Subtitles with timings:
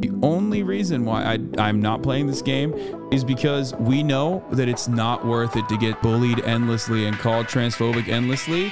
[0.00, 2.74] The only reason why I, I'm not playing this game
[3.10, 7.46] is because we know that it's not worth it to get bullied endlessly and called
[7.46, 8.70] transphobic endlessly.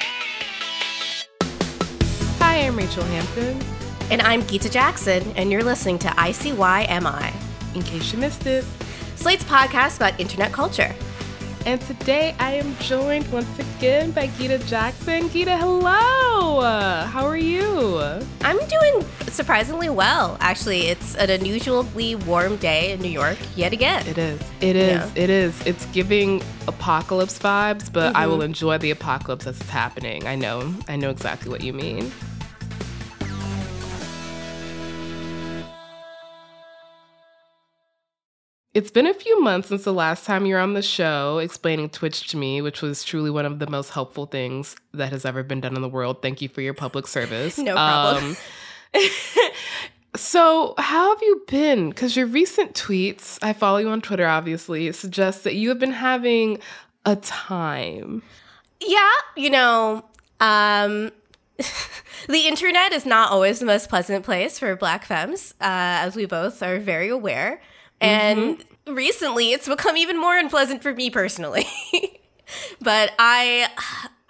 [2.41, 3.59] Hi, I'm Rachel Hampton.
[4.11, 7.35] And I'm Gita Jackson, and you're listening to ICYMI,
[7.75, 8.67] In case you missed it.
[9.17, 10.95] Slate's podcast about internet culture.
[11.67, 15.31] And today I am joined once again by Gita Jackson.
[15.31, 16.61] Gita, hello!
[16.61, 17.99] How are you?
[18.43, 20.37] I'm doing surprisingly well.
[20.41, 24.07] Actually, it's an unusually warm day in New York yet again.
[24.07, 24.41] It is.
[24.61, 24.91] It is.
[24.91, 25.23] Yeah.
[25.23, 25.67] It is.
[25.67, 28.31] It's giving apocalypse vibes, but I mm-hmm.
[28.31, 30.27] will enjoy the apocalypse as it's happening.
[30.27, 30.75] I know.
[30.87, 32.13] I know exactly what you mean.
[38.75, 41.91] It's been a few months since the last time you were on the show explaining
[41.91, 45.45] Twitch to me, which was truly one of the most helpful things that has ever
[45.45, 46.23] been done in the world.
[46.23, 47.57] Thank you for your public service.
[47.65, 48.37] No problem.
[48.95, 49.03] Um,
[50.17, 51.91] so, how have you been?
[51.91, 55.93] Because your recent tweets, I follow you on Twitter, obviously, suggest that you have been
[55.93, 56.59] having
[57.07, 58.23] a time.
[58.81, 60.05] Yeah, you know,
[60.41, 61.13] um,
[62.29, 66.27] the internet is not always the most pleasant place for black femmes, uh, as we
[66.27, 67.61] both are very aware.
[68.01, 71.67] And recently, it's become even more unpleasant for me personally.
[72.81, 73.69] but I,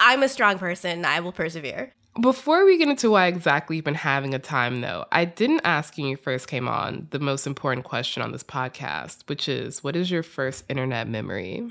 [0.00, 1.04] I'm a strong person.
[1.04, 1.92] I will persevere.
[2.20, 5.98] Before we get into why exactly you've been having a time, though, I didn't ask
[5.98, 9.82] you when you first came on the most important question on this podcast, which is
[9.82, 11.69] what is your first internet memory?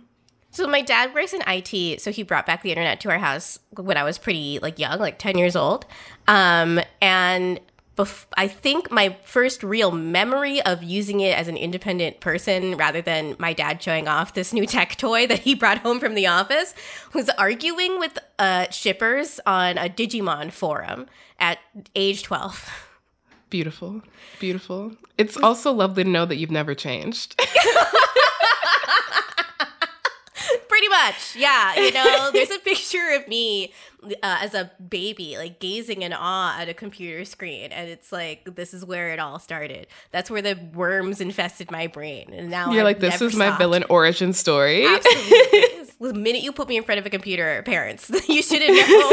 [0.51, 3.57] So my dad works in IT, so he brought back the internet to our house
[3.71, 5.85] when I was pretty like young, like 10 years old.
[6.27, 7.59] Um, and
[7.97, 13.01] bef- I think my first real memory of using it as an independent person rather
[13.01, 16.27] than my dad showing off this new tech toy that he brought home from the
[16.27, 16.73] office
[17.13, 21.07] was arguing with uh, shippers on a Digimon forum
[21.39, 21.59] at
[21.95, 22.89] age 12.
[23.49, 24.01] Beautiful.
[24.39, 24.93] Beautiful.
[25.17, 27.39] It's also lovely to know that you've never changed.
[30.83, 31.75] Pretty much, yeah.
[31.79, 33.71] You know, there's a picture of me
[34.03, 38.55] uh, as a baby, like gazing in awe at a computer screen, and it's like
[38.55, 39.87] this is where it all started.
[40.11, 43.57] That's where the worms infested my brain, and now You're I've like, this is my
[43.57, 44.85] villain origin story.
[44.85, 45.85] Absolutely.
[46.01, 49.11] the minute you put me in front of a computer, parents, you shouldn't know.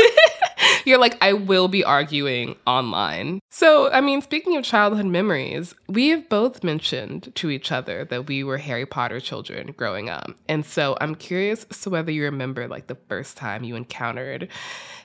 [0.84, 3.41] You're like, I will be arguing online.
[3.50, 8.26] So, I mean, speaking of childhood memories, we have both mentioned to each other that
[8.26, 10.30] we were Harry Potter children growing up.
[10.48, 14.48] And so I'm curious as to whether you remember like the first time you encountered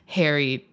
[0.07, 0.67] Harry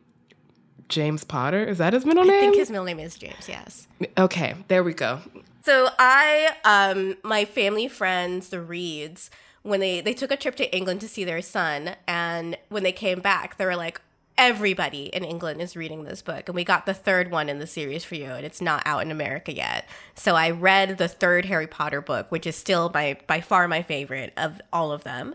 [0.88, 1.64] James Potter.
[1.64, 2.36] Is that his middle name?
[2.36, 3.48] I think his middle name is James.
[3.48, 3.88] Yes.
[4.18, 5.20] okay, there we go.
[5.64, 9.30] So I, um, my family friends, the Reeds,
[9.62, 12.92] when they they took a trip to England to see their son, and when they
[12.92, 14.00] came back, they were like,
[14.38, 17.66] everybody in England is reading this book, and we got the third one in the
[17.66, 19.87] series for you, and it's not out in America yet.
[20.15, 23.82] So I read the third Harry Potter book, which is still my by far my
[23.82, 25.34] favorite of all of them,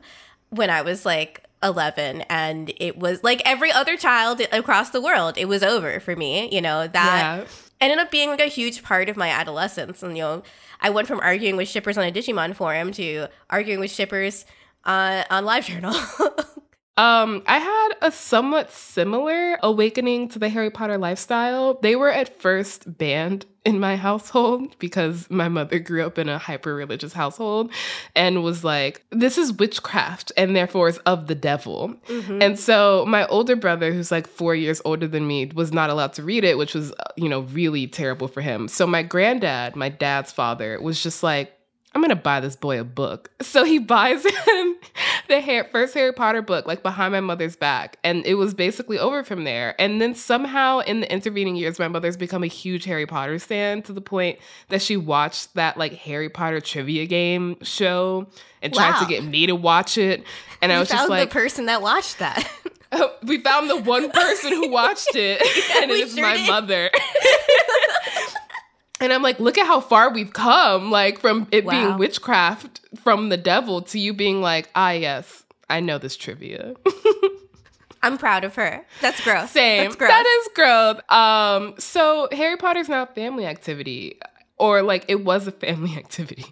[0.50, 1.44] when I was like.
[1.64, 6.16] 11 and it was like every other child across the world it was over for
[6.16, 7.46] me you know that Yeah.
[7.82, 10.04] ended up being like a huge part of my adolescence.
[10.04, 10.44] And you know,
[10.82, 14.46] I went from arguing with shippers on a Digimon forum to arguing with shippers
[14.86, 16.46] uh, on LiveJournal.
[16.98, 21.80] Um, I had a somewhat similar awakening to the Harry Potter lifestyle.
[21.82, 26.38] They were at first banned in my household because my mother grew up in a
[26.38, 27.70] hyper religious household
[28.16, 31.94] and was like, this is witchcraft and therefore is of the devil.
[32.42, 36.14] And so my older brother, who's like four years older than me, was not allowed
[36.14, 38.70] to read it, which was, uh, you know, really terrible for him.
[38.70, 41.54] So my granddad, my dad's father, was just like,
[41.96, 43.32] I'm gonna buy this boy a book.
[43.48, 44.76] So he buys him
[45.30, 47.98] the Harry, first Harry Potter book, like behind my mother's back.
[48.04, 49.74] And it was basically over from there.
[49.80, 53.82] And then somehow in the intervening years, my mother's become a huge Harry Potter fan
[53.84, 54.38] to the point
[54.70, 58.28] that she watched that like Harry Potter trivia game show
[58.62, 58.92] and wow.
[58.92, 60.24] tried to get me to watch it.
[60.62, 62.48] And you I was just like, the person that watched that.
[62.90, 66.38] Oh, we found the one person who watched it, yeah, and it is sure my
[66.38, 66.48] did.
[66.48, 66.90] mother.
[69.00, 71.72] And I'm like, look at how far we've come, like from it wow.
[71.72, 76.76] being witchcraft from the devil to you being like, ah, yes, I know this trivia.
[78.04, 78.86] I'm proud of her.
[79.02, 79.50] That's growth.
[79.50, 79.84] Same.
[79.84, 80.10] That's growth.
[80.10, 81.12] That is growth.
[81.12, 84.20] Um, so Harry Potter's now a family activity,
[84.58, 86.46] or like it was a family activity.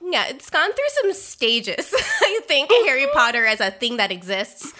[0.00, 1.94] Yeah, it's gone through some stages.
[2.20, 4.72] I think Harry Potter as a thing that exists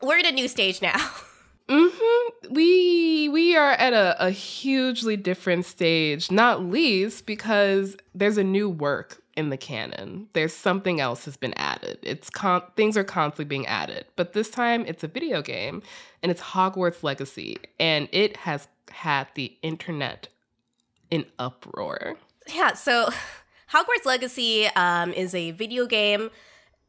[0.00, 0.96] we're at a new stage now.
[1.68, 2.54] Mm-hmm.
[2.54, 8.70] We we are at a, a hugely different stage, not least because there's a new
[8.70, 10.28] work in the canon.
[10.32, 11.98] There's something else has been added.
[12.02, 15.82] It's con- things are constantly being added, but this time it's a video game,
[16.22, 20.28] and it's Hogwarts Legacy, and it has had the internet
[21.10, 22.16] in uproar.
[22.52, 22.72] Yeah.
[22.72, 23.10] So,
[23.72, 26.30] Hogwarts Legacy um, is a video game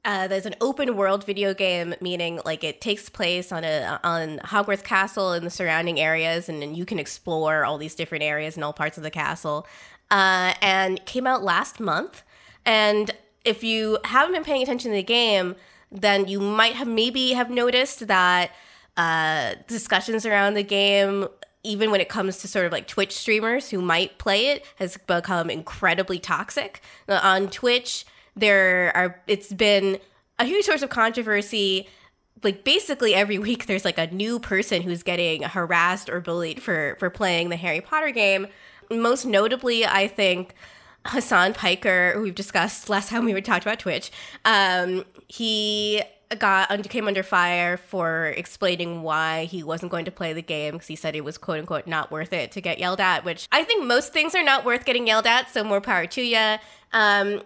[0.09, 4.39] uh, there's an open world video game, meaning like it takes place on a on
[4.39, 8.55] Hogwarts Castle and the surrounding areas, and, and you can explore all these different areas
[8.55, 9.67] and all parts of the castle.
[10.09, 12.23] Uh, and came out last month.
[12.65, 13.11] And
[13.45, 15.55] if you haven't been paying attention to the game,
[15.91, 18.49] then you might have maybe have noticed that
[18.97, 21.27] uh, discussions around the game
[21.61, 24.95] even when it comes to sort of like Twitch streamers who might play it, has
[24.95, 26.81] become incredibly toxic.
[27.07, 28.05] Uh, on Twitch,
[28.39, 29.99] there are it's been
[30.37, 31.87] a huge source of controversy
[32.43, 36.95] like basically every week there's like a new person who's getting harassed or bullied for
[36.99, 38.47] for playing the Harry Potter game.
[38.91, 40.55] Most notably, I think
[41.05, 44.11] Hassan Piker, who we've discussed last time we were talked about Twitch.
[44.45, 46.01] Um, he
[46.37, 50.87] got came under fire for explaining why he wasn't going to play the game because
[50.87, 53.23] he said it was quote unquote not worth it to get yelled at.
[53.25, 55.49] Which I think most things are not worth getting yelled at.
[55.49, 56.55] So more power to you.
[56.93, 57.41] Um,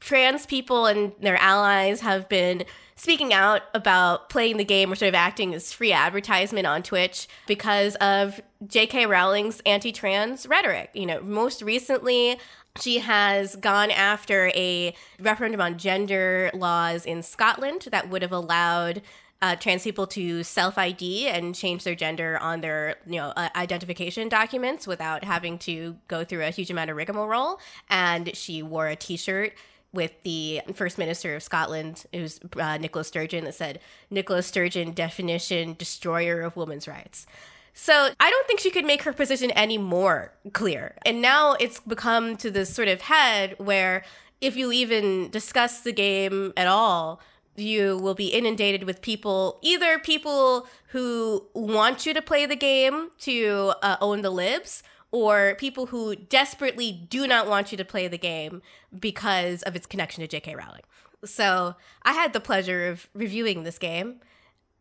[0.00, 2.64] trans people and their allies have been
[2.96, 7.26] speaking out about playing the game or sort of acting as free advertisement on Twitch
[7.46, 9.06] because of J.K.
[9.06, 10.90] Rowling's anti trans rhetoric.
[10.94, 12.38] You know, most recently,
[12.80, 19.02] she has gone after a referendum on gender laws in Scotland that would have allowed
[19.42, 23.48] uh, trans people to self ID and change their gender on their you know uh,
[23.56, 27.58] identification documents without having to go through a huge amount of rigmarole.
[27.90, 29.52] And she wore a T-shirt
[29.92, 33.78] with the First Minister of Scotland, was uh, Nicola Sturgeon, that said,
[34.08, 37.26] Nicola Sturgeon, definition, destroyer of women's rights.
[37.74, 40.94] So I don't think she could make her position any more clear.
[41.04, 44.04] And now it's become to this sort of head where
[44.40, 47.20] if you even discuss the game at all,
[47.56, 53.10] you will be inundated with people, either people who want you to play the game
[53.20, 58.08] to uh, own the libs, or people who desperately do not want you to play
[58.08, 58.62] the game
[58.98, 60.54] because of its connection to J.K.
[60.56, 60.82] Rowling.
[61.24, 64.20] So I had the pleasure of reviewing this game,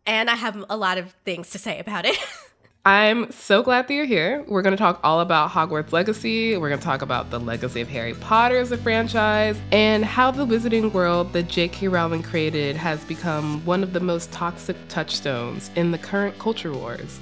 [0.05, 2.17] and I have a lot of things to say about it.
[2.83, 4.43] I'm so glad that you're here.
[4.47, 6.57] We're going to talk all about Hogwarts Legacy.
[6.57, 10.31] We're going to talk about the legacy of Harry Potter as a franchise and how
[10.31, 11.89] the wizarding world that J.K.
[11.89, 17.19] Rowling created has become one of the most toxic touchstones in the current culture wars.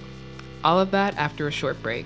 [0.64, 2.06] All of that after a short break.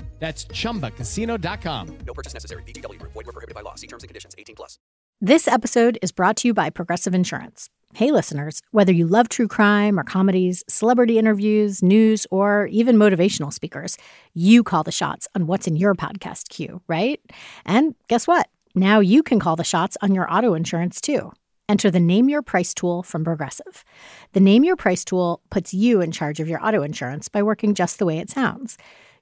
[0.21, 1.97] That's ChumbaCasino.com.
[2.05, 2.61] No purchase necessary.
[2.63, 3.01] VGW.
[3.01, 3.73] Void were prohibited by law.
[3.73, 4.35] See terms and conditions.
[4.37, 4.77] 18 plus.
[5.19, 7.69] This episode is brought to you by Progressive Insurance.
[7.95, 13.51] Hey, listeners, whether you love true crime or comedies, celebrity interviews, news, or even motivational
[13.51, 13.97] speakers,
[14.35, 17.19] you call the shots on what's in your podcast queue, right?
[17.65, 18.47] And guess what?
[18.75, 21.31] Now you can call the shots on your auto insurance too.
[21.67, 23.83] Enter the Name Your Price tool from Progressive.
[24.33, 27.73] The Name Your Price tool puts you in charge of your auto insurance by working
[27.73, 28.77] just the way it sounds.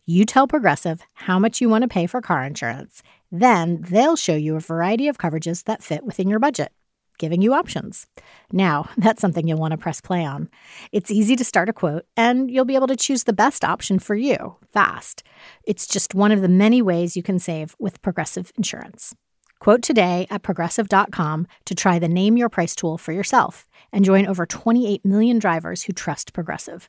[0.06, 3.04] You tell Progressive how much you want to pay for car insurance.
[3.32, 6.72] Then they'll show you a variety of coverages that fit within your budget,
[7.20, 8.08] giving you options.
[8.52, 10.50] Now, that's something you'll want to press play on.
[10.92, 14.00] It's easy to start a quote, and you'll be able to choose the best option
[14.00, 15.24] for you fast.
[15.64, 19.14] It's just one of the many ways you can save with Progressive Insurance.
[19.60, 24.26] Quote today at progressive.com to try the Name Your Price tool for yourself and join
[24.26, 26.88] over 28 million drivers who trust Progressive.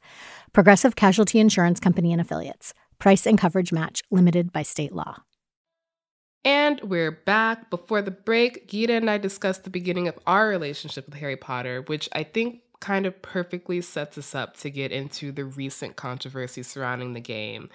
[0.52, 2.73] Progressive Casualty Insurance Company and Affiliates.
[3.00, 5.23] Price and coverage match limited by state law.
[6.45, 7.71] And we're back.
[7.71, 11.83] Before the break, Gita and I discussed the beginning of our relationship with Harry Potter,
[11.87, 16.62] which I think kind of perfectly sets us up to get into the recent controversy
[16.62, 17.71] surrounding the game.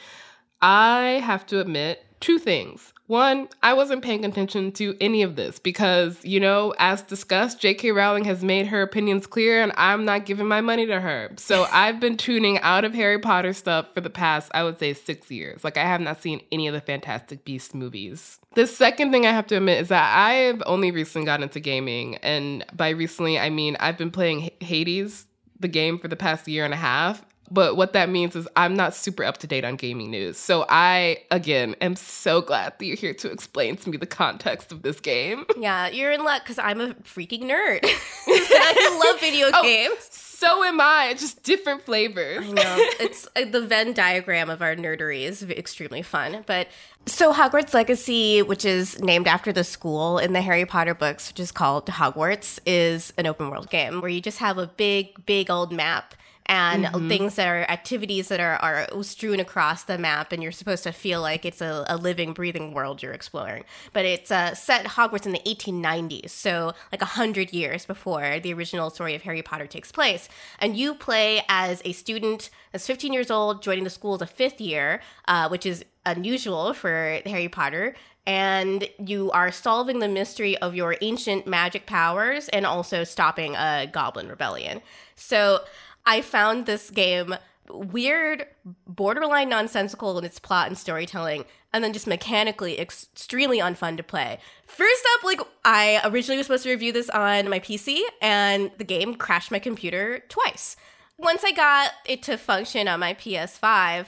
[0.61, 2.91] I have to admit two things.
[3.05, 7.91] One, I wasn't paying attention to any of this because, you know, as discussed, J.K.
[7.91, 11.29] Rowling has made her opinions clear and I'm not giving my money to her.
[11.37, 14.93] So I've been tuning out of Harry Potter stuff for the past, I would say,
[14.93, 15.63] six years.
[15.63, 18.39] Like, I have not seen any of the Fantastic Beasts movies.
[18.55, 22.15] The second thing I have to admit is that I've only recently gotten into gaming.
[22.23, 25.27] And by recently, I mean I've been playing Hades,
[25.59, 27.23] the game, for the past year and a half.
[27.51, 30.37] But what that means is I'm not super up to date on gaming news.
[30.37, 34.71] So I, again, am so glad that you're here to explain to me the context
[34.71, 35.45] of this game.
[35.57, 37.79] Yeah, you're in luck because I'm a freaking nerd.
[38.27, 40.09] I love video Oh, games.
[40.11, 42.45] So am I, just different flavors.
[42.45, 42.77] I know.
[42.99, 46.43] It's uh, the Venn diagram of our nerdery is extremely fun.
[46.45, 46.67] But
[47.05, 51.39] so Hogwarts Legacy, which is named after the school in the Harry Potter books, which
[51.39, 55.49] is called Hogwarts, is an open world game where you just have a big, big
[55.49, 56.15] old map
[56.47, 60.83] and things that are activities that are, are strewn across the map and you're supposed
[60.83, 63.63] to feel like it's a, a living breathing world you're exploring.
[63.93, 68.89] But it's uh, set hogwarts in the 1890s so like 100 years before the original
[68.89, 70.29] story of harry potter takes place.
[70.59, 74.27] And you play as a student that's 15 years old joining the school as a
[74.27, 77.95] fifth year uh, which is unusual for harry potter
[78.27, 83.87] and you are solving the mystery of your ancient magic powers and also stopping a
[83.91, 84.81] goblin rebellion.
[85.15, 85.59] So
[86.05, 87.35] I found this game
[87.69, 88.45] weird,
[88.87, 94.39] borderline nonsensical in its plot and storytelling, and then just mechanically extremely unfun to play.
[94.65, 98.83] First up, like I originally was supposed to review this on my PC, and the
[98.83, 100.75] game crashed my computer twice.
[101.17, 104.05] Once I got it to function on my PS5,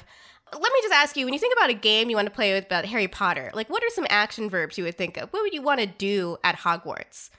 [0.53, 2.53] let me just ask you when you think about a game you want to play
[2.53, 5.29] with about Harry Potter, like what are some action verbs you would think of?
[5.31, 7.29] What would you want to do at Hogwarts?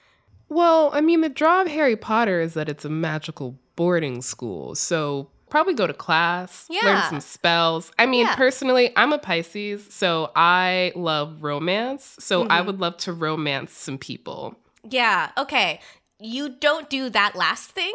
[0.49, 4.75] Well, I mean, the draw of Harry Potter is that it's a magical boarding school.
[4.75, 7.91] So probably go to class, learn some spells.
[7.97, 8.35] I mean, Yeah.
[8.35, 12.15] personally, I'm a Pisces, so I love romance.
[12.19, 12.51] So Mm-hmm.
[12.51, 14.55] I would love to romance some people.
[14.87, 15.79] Yeah, okay.
[16.19, 17.93] You don't do that last thing.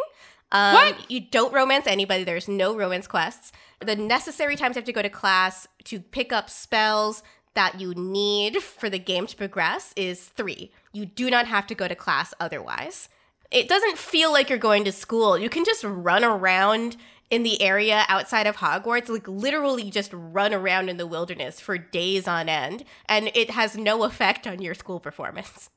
[0.53, 1.11] Um, What?
[1.11, 2.25] You don't romance anybody.
[2.25, 3.53] There's no romance quests.
[3.85, 7.23] The necessary times you have to go to class to pick up spells
[7.55, 10.71] that you need for the game to progress is three.
[10.93, 13.09] You do not have to go to class otherwise.
[13.51, 15.39] It doesn't feel like you're going to school.
[15.39, 16.97] You can just run around
[17.31, 21.79] in the area outside of Hogwarts, like literally just run around in the wilderness for
[21.79, 25.71] days on end, and it has no effect on your school performance.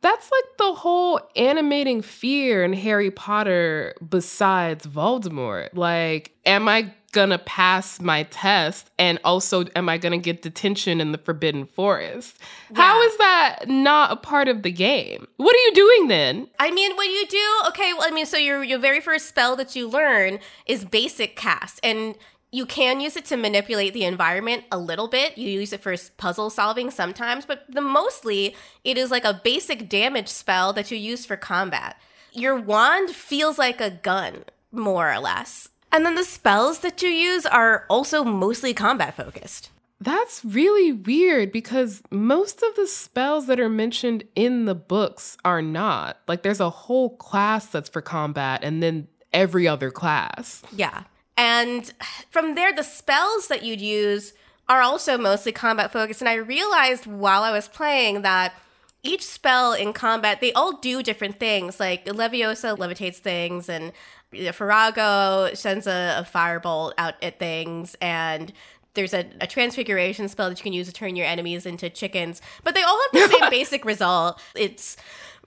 [0.00, 5.68] That's like the whole animating fear in Harry Potter besides Voldemort.
[5.74, 8.90] Like, am I gonna pass my test?
[8.98, 12.38] And also, am I gonna get detention in the Forbidden Forest?
[12.74, 13.06] How Yeah.
[13.06, 15.28] is that not a part of the game?
[15.36, 16.48] What are you doing then?
[16.58, 19.56] I mean, what you do, okay, well, I mean, so your your very first spell
[19.56, 22.16] that you learn is basic cast, and
[22.54, 25.38] you can use it to manipulate the environment a little bit.
[25.38, 28.54] You use it for puzzle solving sometimes, but the mostly
[28.84, 31.96] it is like a basic damage spell that you use for combat.
[32.32, 35.68] Your wand feels like a gun, more or less.
[35.92, 39.70] And then the spells that you use are also mostly combat focused.
[40.00, 45.62] That's really weird because most of the spells that are mentioned in the books are
[45.62, 46.18] not.
[46.26, 50.62] Like, there's a whole class that's for combat, and then every other class.
[50.74, 51.04] Yeah.
[51.36, 51.92] And
[52.30, 54.32] from there, the spells that you'd use
[54.68, 56.20] are also mostly combat focused.
[56.20, 58.54] And I realized while I was playing that
[59.02, 61.78] each spell in combat, they all do different things.
[61.78, 63.92] Like Leviosa levitates things, and
[64.32, 68.52] Farago sends a, a firebolt out at things, and
[68.94, 72.40] there's a, a transfiguration spell that you can use to turn your enemies into chickens.
[72.64, 74.40] But they all have the same basic result.
[74.54, 74.96] It's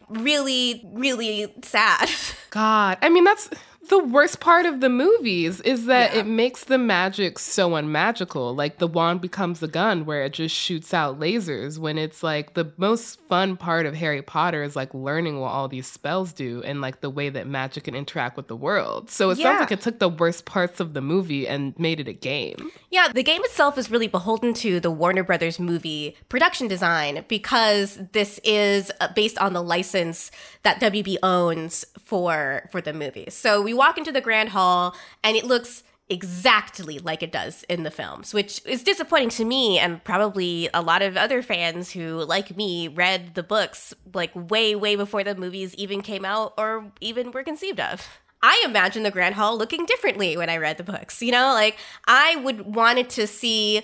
[0.10, 2.10] really, really sad.
[2.50, 3.50] God, I mean, that's
[3.89, 6.20] the worst part of the movies is that Yeah.
[6.22, 8.56] it makes the magic so unmagical.
[8.56, 12.54] Like the wand becomes a gun where it just shoots out lasers when it's like
[12.54, 16.62] the most fun part of Harry Potter is like learning what all these spells do
[16.65, 19.10] and like the way that magic can interact with the world.
[19.10, 19.44] So it Yeah.
[19.46, 22.72] sounds like it took the worst parts of the movie and made it a game.
[22.89, 28.00] Yeah, the game itself is really beholden to the Warner Brothers movie production design because
[28.13, 30.32] this is uh, based on the license
[30.63, 33.25] that WB owns for for the movie.
[33.30, 37.84] So we walk into the Grand Hall and it looks exactly like it does in
[37.84, 42.24] the films, which is disappointing to me and probably a lot of other fans who
[42.24, 46.91] like me read the books like way way before the movies even came out or
[47.01, 48.08] even were conceived of.
[48.44, 51.22] I imagine the Grand Hall looking differently when I read the books.
[51.24, 53.82] You know, like I would wanted to see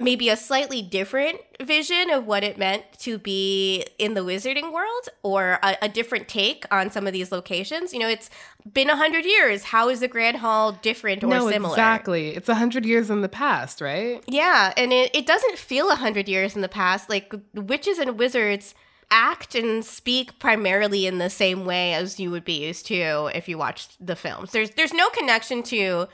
[0.00, 5.08] maybe a slightly different vision of what it meant to be in the wizarding world
[5.22, 7.92] or a, a different take on some of these locations.
[7.92, 8.30] You know, it's
[8.72, 9.64] been a hundred years.
[9.64, 11.74] How is the Grand Hall different or no, similar?
[11.74, 12.30] exactly.
[12.30, 14.24] It's a hundred years in the past, right?
[14.26, 17.10] Yeah, and it, it doesn't feel a hundred years in the past.
[17.10, 18.74] Like witches and wizards
[19.10, 23.48] act and speak primarily in the same way as you would be used to if
[23.48, 24.52] you watched the films.
[24.52, 26.08] There's there's no connection to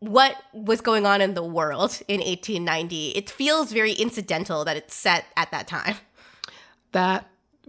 [0.00, 3.10] what was going on in the world in 1890.
[3.10, 5.96] It feels very incidental that it's set at that time.
[6.92, 7.28] That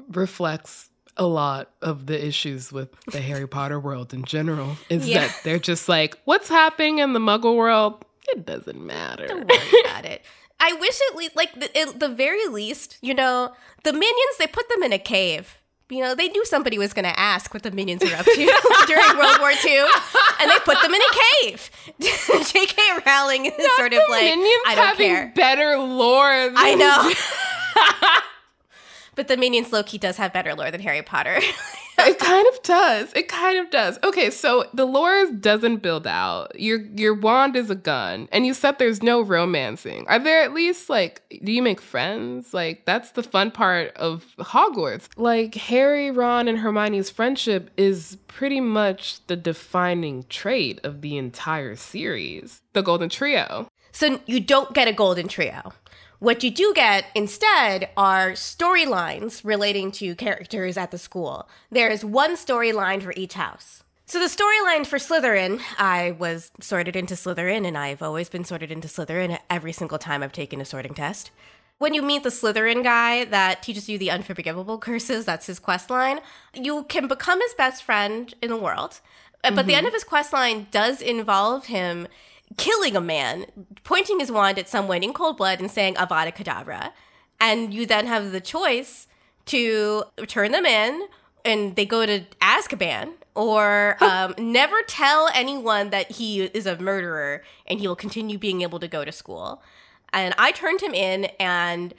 [0.09, 4.77] reflects a lot of the issues with the Harry Potter world in general.
[4.89, 5.27] Is Yeah.
[5.27, 8.03] that they're just like, what's happening in the Muggle world?
[8.29, 9.27] It doesn't matter.
[9.27, 10.23] Don't worry about it.
[10.59, 13.51] I wish at least, like, the, at the very least, you know,
[13.83, 15.57] the minions, they put them in a cave.
[15.91, 18.33] You know, they knew somebody was going to ask what the minions were up to
[18.87, 19.85] during World War II,
[20.39, 21.69] and they put them in a cave.
[21.99, 22.81] J.K.
[23.05, 25.33] Rowling is sort of like, I don't having care.
[25.35, 26.31] better lore.
[26.31, 28.21] Than I know.
[29.15, 31.39] but the minions Loki does have better lore than Harry Potter.
[31.99, 33.13] it kind of does.
[33.13, 33.99] It kind of does.
[34.03, 36.59] Okay, so the lore doesn't build out.
[36.59, 40.05] Your your wand is a gun, and you said there's no romancing.
[40.07, 42.53] Are there at least like do you make friends?
[42.53, 45.09] Like that's the fun part of Hogwarts.
[45.17, 51.75] Like Harry, Ron, and Hermione's friendship is pretty much the defining trait of the entire
[51.75, 52.61] series.
[52.73, 53.67] The Golden Trio.
[53.91, 55.73] So you don't get a golden trio.
[56.21, 61.49] What you do get instead are storylines relating to characters at the school.
[61.71, 63.83] There is one storyline for each house.
[64.05, 68.69] So the storyline for Slytherin, I was sorted into Slytherin, and I've always been sorted
[68.69, 71.31] into Slytherin every single time I've taken a sorting test.
[71.79, 75.89] When you meet the Slytherin guy that teaches you the unforgivable curses, that's his quest
[75.89, 76.19] line,
[76.53, 79.01] you can become his best friend in the world.
[79.41, 79.71] But the mm-hmm.
[79.71, 82.07] end of his quest line does involve him
[82.57, 83.45] killing a man,
[83.83, 86.91] pointing his wand at someone in cold blood and saying Avada Kedavra.
[87.39, 89.07] And you then have the choice
[89.45, 91.07] to turn them in
[91.43, 97.43] and they go to Azkaban or um, never tell anyone that he is a murderer
[97.65, 99.61] and he will continue being able to go to school.
[100.13, 101.93] And I turned him in and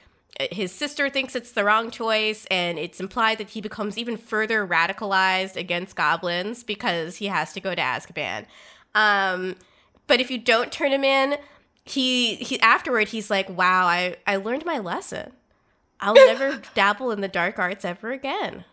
[0.50, 4.66] his sister thinks it's the wrong choice and it's implied that he becomes even further
[4.66, 8.46] radicalized against goblins because he has to go to Azkaban.
[8.94, 9.56] Um,
[10.12, 11.38] but if you don't turn him in,
[11.86, 15.32] he he afterward he's like, "Wow, I I learned my lesson.
[16.00, 18.66] I'll never dabble in the dark arts ever again."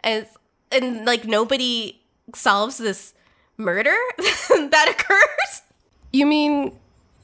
[0.00, 0.26] And
[0.72, 2.00] and like nobody
[2.34, 3.12] solves this
[3.58, 5.60] murder that occurs.
[6.10, 6.72] You mean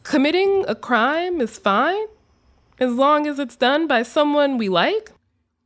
[0.02, 2.04] committing a crime is fine
[2.78, 5.10] as long as it's done by someone we like?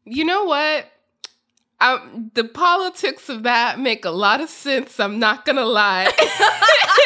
[0.05, 0.87] You know what?
[1.81, 5.01] Um, the politics of that make a lot of sense.
[5.01, 6.13] I'm not gonna lie.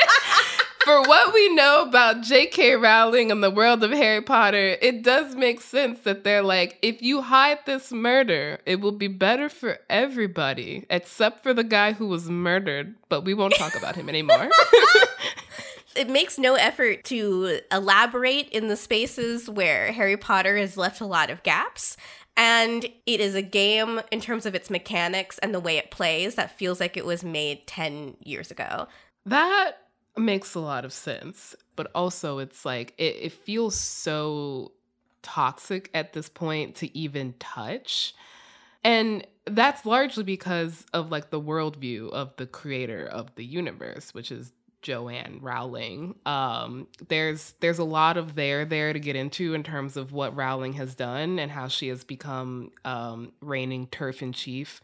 [0.92, 2.76] For what we know about J.K.
[2.76, 7.00] Rowling and the world of Harry Potter, it does make sense that they're like, if
[7.00, 12.08] you hide this murder, it will be better for everybody, except for the guy who
[12.08, 12.94] was murdered.
[13.08, 14.50] But we won't talk about him anymore.
[15.96, 21.06] it makes no effort to elaborate in the spaces where Harry Potter has left a
[21.06, 21.96] lot of gaps.
[22.36, 26.34] And it is a game in terms of its mechanics and the way it plays
[26.34, 28.88] that feels like it was made 10 years ago.
[29.24, 29.78] That
[30.16, 31.54] makes a lot of sense.
[31.76, 34.72] But also, it's like, it, it feels so
[35.22, 38.14] toxic at this point to even touch.
[38.84, 44.30] And that's largely because of like the worldview of the creator of the universe, which
[44.30, 46.16] is Joanne Rowling.
[46.26, 50.36] Um, there's there's a lot of there there to get into in terms of what
[50.36, 54.80] Rowling has done and how she has become um, reigning turf in chief.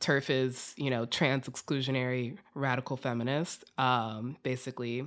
[0.00, 3.64] Turf is you know trans exclusionary radical feminist.
[3.78, 5.06] Um, basically,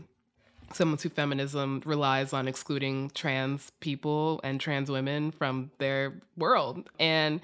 [0.74, 7.42] someone who feminism relies on excluding trans people and trans women from their world and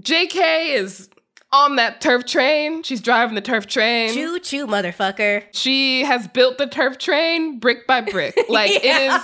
[0.00, 1.10] JK is
[1.52, 2.82] on that turf train.
[2.82, 4.12] She's driving the turf train.
[4.14, 5.44] Choo choo, motherfucker.
[5.52, 8.38] She has built the turf train brick by brick.
[8.48, 9.22] Like it is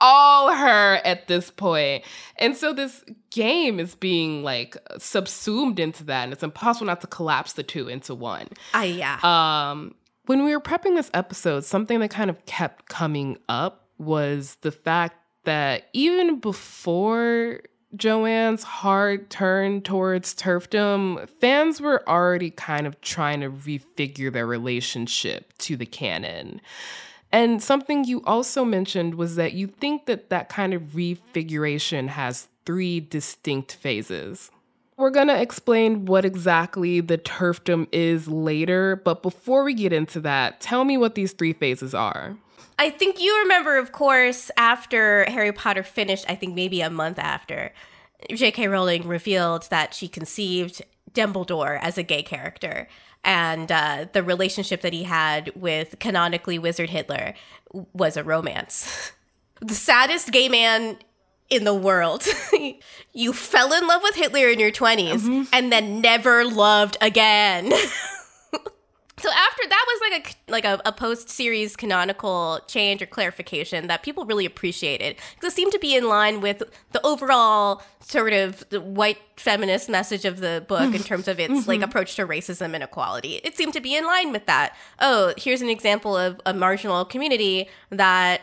[0.00, 2.04] all her at this point.
[2.36, 7.06] And so this game is being like subsumed into that and it's impossible not to
[7.06, 8.48] collapse the two into one.
[8.74, 9.18] Ah, yeah.
[9.22, 9.94] Um
[10.26, 14.70] when we were prepping this episode, something that kind of kept coming up was the
[14.70, 17.60] fact that even before
[17.96, 25.56] Joanne's hard turn towards turfdom, fans were already kind of trying to refigure their relationship
[25.58, 26.60] to the canon.
[27.32, 32.48] And something you also mentioned was that you think that that kind of refiguration has
[32.66, 34.50] three distinct phases.
[34.98, 40.20] We're going to explain what exactly the turfdom is later, but before we get into
[40.20, 42.36] that, tell me what these three phases are.
[42.78, 47.18] I think you remember, of course, after Harry Potter finished, I think maybe a month
[47.18, 47.72] after,
[48.32, 48.68] J.K.
[48.68, 52.88] Rowling revealed that she conceived Dumbledore as a gay character.
[53.24, 57.34] And uh, the relationship that he had with canonically Wizard Hitler
[57.92, 59.12] was a romance.
[59.60, 60.98] the saddest gay man
[61.50, 62.24] in the world.
[63.12, 65.42] you fell in love with Hitler in your 20s mm-hmm.
[65.52, 67.72] and then never loved again.
[69.18, 73.86] So after that was like a like a, a post series canonical change or clarification
[73.88, 78.32] that people really appreciated because it seemed to be in line with the overall sort
[78.32, 81.68] of the white feminist message of the book in terms of its mm-hmm.
[81.68, 83.40] like approach to racism and equality.
[83.44, 84.76] It seemed to be in line with that.
[85.00, 88.42] Oh, here's an example of a marginal community that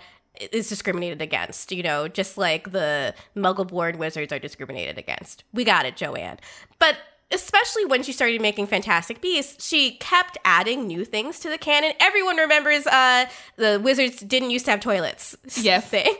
[0.51, 5.43] is discriminated against, you know, just like the muggle born wizards are discriminated against.
[5.53, 6.39] We got it, Joanne.
[6.79, 6.97] But
[7.35, 11.91] especially when she started making Fantastic Beasts, she kept adding new things to the canon.
[11.99, 13.25] Everyone remembers uh,
[13.57, 15.37] the wizards didn't used to have toilets.
[15.65, 15.87] Yes.
[15.89, 16.15] Thing.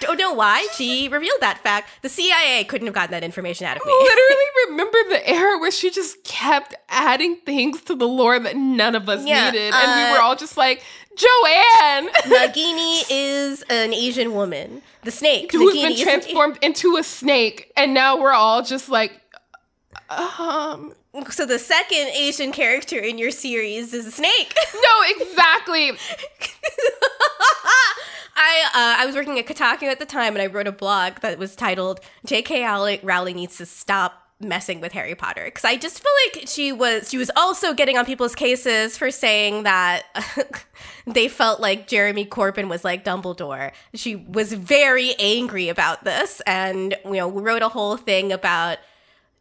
[0.00, 1.90] Don't know why she revealed that fact.
[2.02, 3.92] The CIA couldn't have gotten that information out of me.
[3.92, 8.94] Literally remember the era where she just kept adding things to the lore that none
[8.94, 9.72] of us yeah, needed.
[9.72, 10.82] Uh, and we were all just like,
[11.16, 12.08] Joanne!
[12.24, 14.82] Nagini is an Asian woman.
[15.02, 15.52] The snake.
[15.52, 17.72] Who's been transformed into a snake.
[17.76, 19.20] And now we're all just like,
[20.10, 20.94] um.
[21.30, 24.54] So the second Asian character in your series is a snake.
[24.74, 25.90] No, exactly.
[28.36, 31.20] I uh, I was working at Kotaku at the time, and I wrote a blog
[31.20, 32.64] that was titled "J.K.
[33.02, 37.10] Rowling needs to stop messing with Harry Potter because I just feel like she was
[37.10, 40.04] she was also getting on people's cases for saying that
[41.06, 43.72] they felt like Jeremy Corbyn was like Dumbledore.
[43.94, 48.78] She was very angry about this, and you know wrote a whole thing about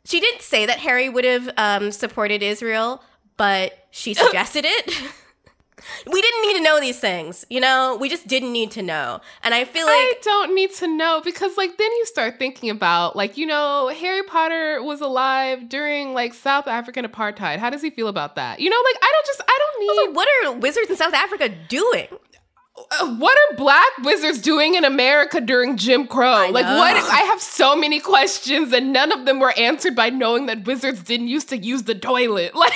[0.08, 3.04] she didn't say that Harry would have um, supported Israel,
[3.36, 4.88] but she suggested it.
[6.12, 7.98] we didn't need to know these things, you know?
[8.00, 9.20] We just didn't need to know.
[9.44, 12.70] And I feel like I don't need to know because like then you start thinking
[12.70, 17.58] about like, you know, Harry Potter was alive during like South African apartheid.
[17.58, 18.62] How does he feel about that?
[18.62, 21.14] You know, like I don't just I don't need also, what are wizards in South
[21.14, 22.08] Africa doing?
[22.78, 26.50] Uh, what are black wizards doing in America during Jim Crow?
[26.52, 30.46] Like what I have so many questions and none of them were answered by knowing
[30.46, 32.54] that wizards didn't used to use the toilet.
[32.58, 32.74] Like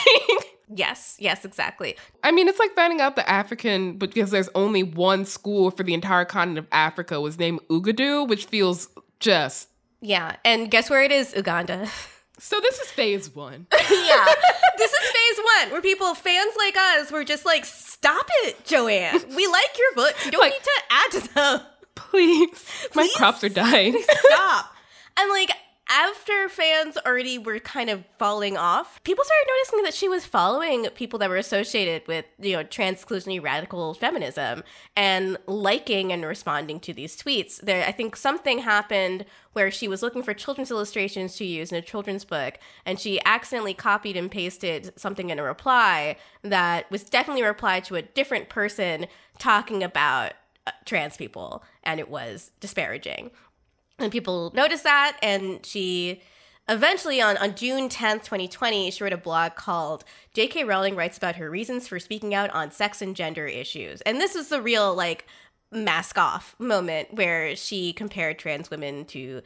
[0.73, 1.97] Yes, yes, exactly.
[2.23, 5.93] I mean, it's like finding out the African because there's only one school for the
[5.93, 8.87] entire continent of Africa was named Uagadou, which feels
[9.19, 9.67] just
[9.99, 11.33] Yeah, and guess where it is?
[11.35, 11.89] Uganda.
[12.43, 13.67] So this is phase one.
[13.71, 14.25] yeah,
[14.77, 19.21] this is phase one, where people, fans like us, were just like, "Stop it, Joanne.
[19.35, 20.25] We like your books.
[20.25, 21.59] You don't like, need to add to them.
[21.93, 22.49] Please,
[22.91, 23.95] please my crops are dying.
[24.25, 24.65] Stop."
[25.17, 25.51] And like,
[25.91, 30.85] after fans already were kind of falling off, people started noticing that she was following
[30.95, 34.63] people that were associated with, you know, transclusionary radical feminism
[34.95, 37.59] and liking and responding to these tweets.
[37.59, 41.77] There, I think something happened where she was looking for children's illustrations to use in
[41.77, 47.03] a children's book, and she accidentally copied and pasted something in a reply that was
[47.03, 49.07] definitely a reply to a different person
[49.39, 50.31] talking about
[50.65, 53.31] uh, trans people, and it was disparaging.
[54.01, 56.21] And people noticed that, and she
[56.69, 60.63] eventually on, on June 10th, 2020, she wrote a blog called J.K.
[60.63, 64.01] Rowling Writes About Her Reasons for Speaking Out on Sex and Gender Issues.
[64.01, 65.25] And this is the real, like,
[65.71, 69.41] mask off moment where she compared trans women to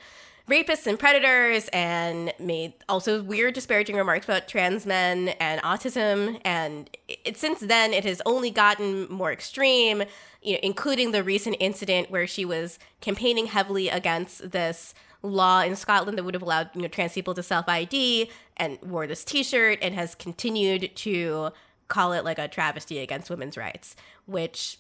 [0.49, 6.89] rapists and predators and made also weird disparaging remarks about trans men and autism and
[7.07, 10.03] it, since then it has only gotten more extreme
[10.43, 15.75] you know, including the recent incident where she was campaigning heavily against this law in
[15.75, 19.23] Scotland that would have allowed you know trans people to self ID and wore this
[19.23, 21.49] T-shirt and has continued to
[21.87, 24.77] call it like a travesty against women's rights, which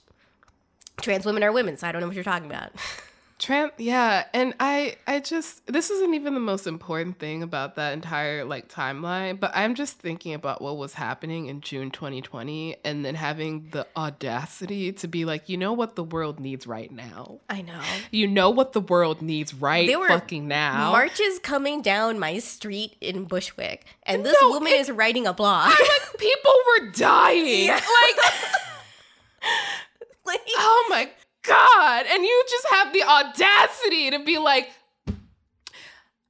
[1.01, 2.71] trans women are women, so I don't know what you're talking about.
[3.37, 7.91] Tramp, yeah, and I, I just this isn't even the most important thing about that
[7.91, 13.03] entire like timeline, but I'm just thinking about what was happening in June 2020, and
[13.03, 17.41] then having the audacity to be like, you know what the world needs right now.
[17.49, 17.81] I know.
[18.09, 20.93] You know what the world needs right There were fucking now.
[20.93, 25.33] Marches coming down my street in Bushwick, and this No, woman it- is writing a
[25.33, 25.71] blog.
[25.71, 27.67] like people were dying.
[27.85, 28.33] Like,
[30.25, 31.09] Like, oh my
[31.47, 32.05] god!
[32.09, 34.69] And you just have the audacity to be like,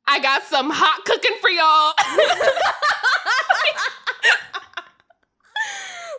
[0.07, 1.93] I got some hot cooking for y'all.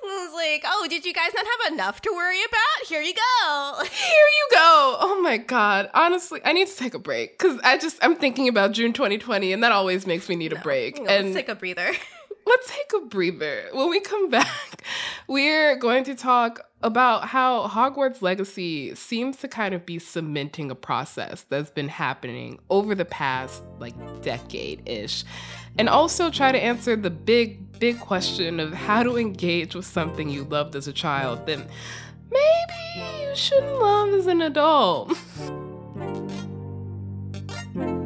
[0.09, 2.89] I was like, oh, did you guys not have enough to worry about?
[2.89, 3.75] Here you go.
[3.83, 4.97] Here you go.
[5.01, 5.91] Oh my god.
[5.95, 9.53] Honestly, I need to take a break because I just I'm thinking about June 2020,
[9.53, 11.01] and that always makes me need a break.
[11.01, 11.93] Know, and let's take a breather.
[12.47, 13.65] let's take a breather.
[13.73, 14.83] When we come back,
[15.27, 20.75] we're going to talk about how Hogwarts Legacy seems to kind of be cementing a
[20.75, 25.25] process that's been happening over the past like decade ish.
[25.79, 30.29] And also try to answer the big, big question of how to engage with something
[30.29, 31.59] you loved as a child that
[32.31, 35.13] maybe you shouldn't love as an adult.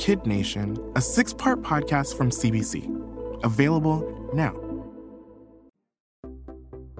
[0.00, 3.44] Kid Nation, a six part podcast from CBC.
[3.44, 4.56] Available now.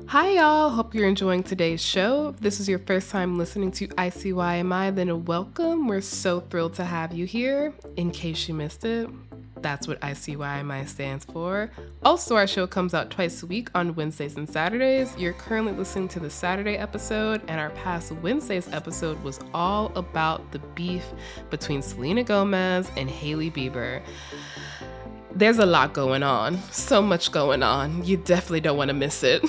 [0.09, 0.69] Hi, y'all.
[0.69, 2.29] Hope you're enjoying today's show.
[2.29, 5.89] If this is your first time listening to ICYMI, then welcome.
[5.89, 7.73] We're so thrilled to have you here.
[7.97, 9.09] In case you missed it,
[9.62, 11.70] that's what ICYMI stands for.
[12.03, 15.14] Also, our show comes out twice a week on Wednesdays and Saturdays.
[15.16, 20.53] You're currently listening to the Saturday episode, and our past Wednesday's episode was all about
[20.53, 21.05] the beef
[21.51, 24.03] between Selena Gomez and Hailey Bieber.
[25.35, 28.05] There's a lot going on, so much going on.
[28.05, 29.44] You definitely don't want to miss it.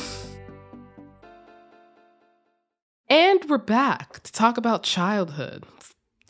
[3.10, 5.66] And we're back to talk about childhood.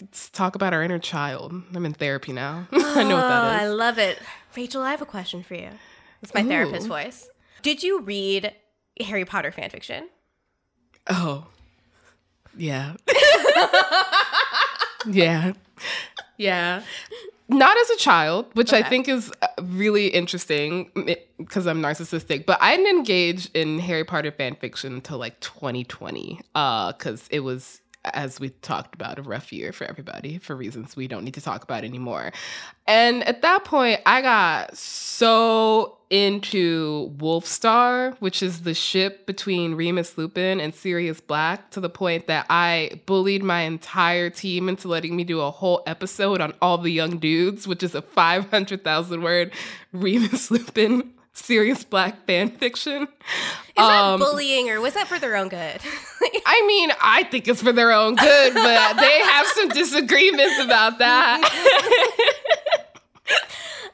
[0.01, 1.53] Let's, talk about our inner child.
[1.73, 2.67] I'm in therapy now.
[2.71, 4.19] I know what Oh, I love it.
[4.57, 5.69] Rachel, I have a question for you.
[6.21, 7.29] It's my therapist voice.
[7.61, 8.53] Did you read
[8.99, 10.03] Harry Potter fanfiction?
[11.09, 11.45] Oh,
[12.57, 12.95] yeah.
[15.07, 15.53] yeah.
[16.37, 16.81] Yeah.
[17.49, 20.89] Not as a child, which I think is uh, really interesting
[21.37, 26.39] because I'm narcissistic, but I didn't engage in Harry Potter fan fiction until like 2020
[26.53, 31.07] because it was, as we talked about, a rough year for everybody for reasons we
[31.07, 32.31] don't need to talk about anymore.
[32.87, 40.17] And at that point, I got so into Wolfstar, which is the ship between Remus
[40.17, 45.15] Lupin and Sirius Black, to the point that I bullied my entire team into letting
[45.15, 49.53] me do a whole episode on all the young dudes, which is a 500,000 word
[49.93, 53.03] Remus Lupin Sirius Black fan fiction.
[53.03, 53.07] Is
[53.77, 55.79] that Um, bullying or was that for their own good?
[56.45, 60.97] I mean, I think it's for their own good, but they have some disagreements about
[60.99, 61.41] that.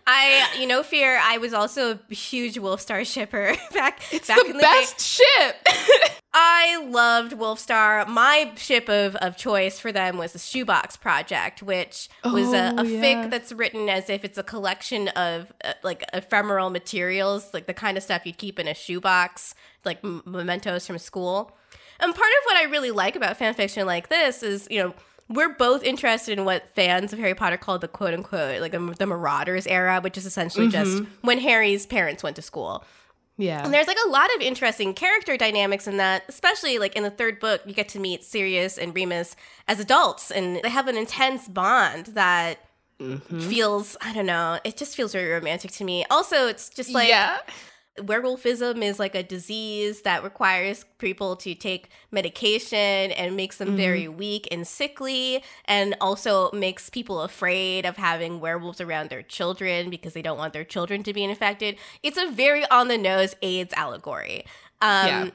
[0.10, 1.20] I, you know, fear.
[1.22, 4.02] I was also a huge Wolfstar shipper back.
[4.12, 5.04] It's back the in the best Day.
[5.04, 5.68] ship.
[6.40, 8.08] I loved Wolfstar.
[8.08, 12.82] My ship of, of choice for them was the Shoebox Project, which was a, Oh,
[12.82, 13.02] a yeah.
[13.02, 17.74] fic that's written as if it's a collection of uh, like ephemeral materials, like the
[17.74, 21.58] kind of stuff you'd keep in a shoebox, like m- mementos from school.
[22.00, 24.94] And part of what I really like about fan fiction like this is, you know,
[25.30, 28.96] we're both interested in what fans of Harry Potter call the quote unquote, like the,
[29.00, 32.84] the Marauders era, which is essentially just when Harry's parents went to school.
[33.38, 33.64] Yeah.
[33.64, 37.12] And there's like a lot of interesting character dynamics in that, especially like in the
[37.12, 39.36] third book, you get to meet Sirius and Remus
[39.68, 42.58] as adults, and they have an intense bond that
[43.00, 43.40] mm-hmm.
[43.42, 46.04] feels, I don't know, it just feels very romantic to me.
[46.10, 47.38] Also, it's just like yeah.
[48.00, 52.78] Werewolfism is like a disease that requires people to take medication
[53.12, 58.80] and makes them very weak and sickly and also makes people afraid of having werewolves
[58.82, 62.66] around their children because they don't want their children to be infected it's a very
[62.70, 64.46] on the nose aids allegory
[64.82, 65.30] um, Yeah.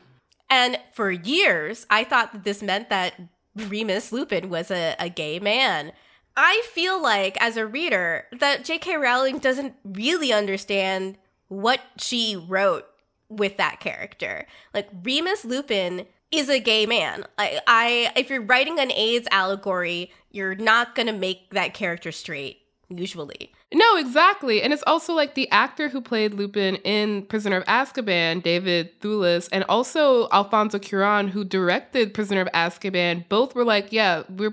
[0.51, 3.15] and for years i thought that this meant that
[3.57, 5.93] remus lupin was a, a gay man
[6.35, 8.97] I feel like as a reader that J.K.
[8.97, 11.19] Rowling doesn't really understand
[11.53, 12.87] what she wrote
[13.29, 14.47] with that character.
[14.73, 17.25] Like Remus Lupin is a gay man.
[17.39, 22.59] I, I if you're writing an AIDS allegory, you're not gonna make that character straight
[22.89, 23.53] usually.
[23.75, 24.61] No, exactly.
[24.63, 29.49] And it's also like the actor who played Lupin in Prisoner of Azkaban, David Thewlis,
[29.51, 34.53] and also Alfonso Cuarón, who directed Prisoner of Azkaban, both were like, yeah, we're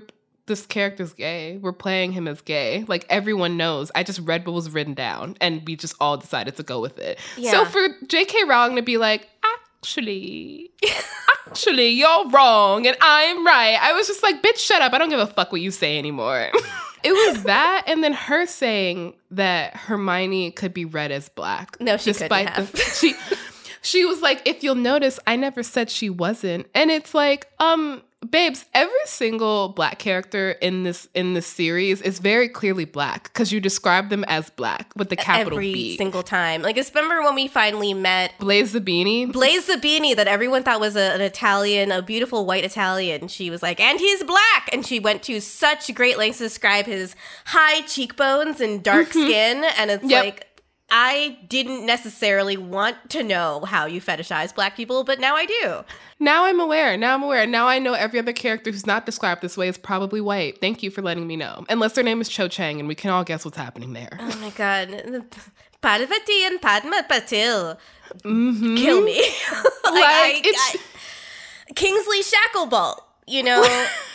[0.50, 1.56] this character's gay.
[1.56, 2.84] We're playing him as gay.
[2.88, 3.90] Like everyone knows.
[3.94, 6.98] I just read what was written down and we just all decided to go with
[6.98, 7.18] it.
[7.38, 7.52] Yeah.
[7.52, 8.44] So for J.K.
[8.44, 10.72] Rowling to be like, actually,
[11.48, 13.78] actually, you're wrong and I'm right.
[13.80, 14.92] I was just like, bitch, shut up.
[14.92, 16.50] I don't give a fuck what you say anymore.
[17.04, 21.80] it was that and then her saying that Hermione could be read as black.
[21.80, 22.72] No, she couldn't have.
[22.72, 23.14] the she
[23.82, 26.66] she was like, if you'll notice, I never said she wasn't.
[26.74, 32.18] And it's like, um, babes, every single black character in this in this series is
[32.18, 35.70] very clearly black because you describe them as black with the capital B.
[35.70, 35.96] Every B.
[35.96, 36.62] single time.
[36.62, 39.32] Like, I remember when we finally met Blaise Zabini.
[39.32, 43.28] Blaze the Beanie that everyone thought was a, an Italian, a beautiful white Italian.
[43.28, 44.68] She was like, and he's black.
[44.72, 49.22] And she went to such great lengths to describe his high cheekbones and dark mm-hmm.
[49.22, 49.64] skin.
[49.78, 50.24] And it's Yep.
[50.24, 50.46] like,
[50.90, 55.84] I didn't necessarily want to know how you fetishize black people, but now I do.
[56.18, 56.96] Now I'm aware.
[56.96, 57.46] Now I'm aware.
[57.46, 60.60] Now I know every other character who's not described this way is probably white.
[60.60, 61.64] Thank you for letting me know.
[61.68, 64.16] Unless their name is Cho Chang and we can all guess what's happening there.
[64.20, 64.90] Oh my god.
[65.80, 67.78] Parvati and Padma Patil.
[68.24, 68.76] Mhm.
[68.76, 69.18] Kill me.
[69.84, 72.98] like, Like, I, it's- I- Kingsley Shacklebolt,
[73.28, 73.62] you know?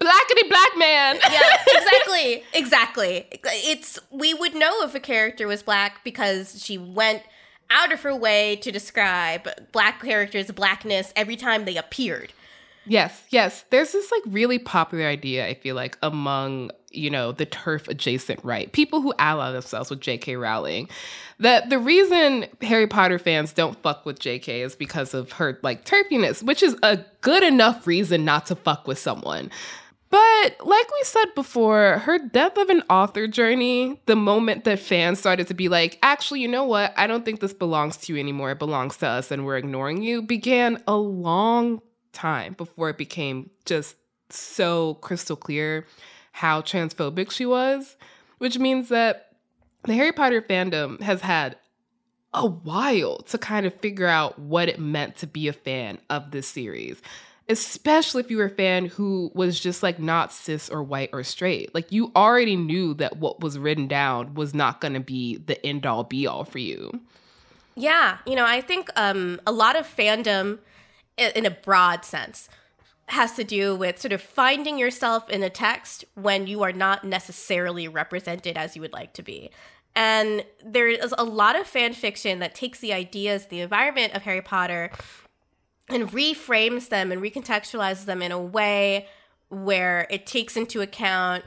[0.00, 1.18] Blackity black man.
[1.30, 2.44] yeah, exactly.
[2.52, 3.26] Exactly.
[3.44, 7.22] It's we would know if a character was black because she went
[7.70, 12.32] out of her way to describe black characters' blackness every time they appeared.
[12.86, 13.64] Yes, yes.
[13.70, 18.44] There's this like really popular idea, I feel like, among, you know, the turf adjacent
[18.44, 20.36] right, people who ally themselves with J.K.
[20.36, 20.88] Rowling,
[21.40, 24.62] that the reason Harry Potter fans don't fuck with J.K.
[24.62, 28.86] is because of her like turfiness, which is a good enough reason not to fuck
[28.86, 29.50] with someone.
[30.08, 35.18] But like we said before, her death of an author journey, the moment that fans
[35.18, 36.94] started to be like, actually, you know what?
[36.96, 38.52] I don't think this belongs to you anymore.
[38.52, 41.80] It belongs to us and we're ignoring you, began a long
[42.12, 43.96] time before it became just
[44.30, 45.86] so crystal clear
[46.32, 47.96] how transphobic she was,
[48.38, 49.30] which means that
[49.84, 51.56] the Harry Potter fandom has had
[52.34, 56.30] a while to kind of figure out what it meant to be a fan of
[56.30, 57.00] this series.
[57.48, 61.22] Especially if you were a fan who was just like not cis or white or
[61.22, 61.72] straight.
[61.74, 65.64] Like you already knew that what was written down was not going to be the
[65.64, 67.00] end all be all for you.
[67.76, 70.58] Yeah, you know, I think um, a lot of fandom,
[71.16, 72.48] in a broad sense,
[73.08, 77.04] has to do with sort of finding yourself in a text when you are not
[77.04, 79.50] necessarily represented as you would like to be.
[79.94, 84.22] And there is a lot of fan fiction that takes the ideas, the environment of
[84.22, 84.90] Harry Potter,
[85.88, 89.06] and reframes them and recontextualizes them in a way
[89.48, 91.44] where it takes into account